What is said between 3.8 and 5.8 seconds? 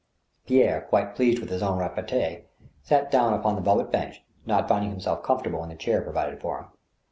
bench, not finding himself comfortable in the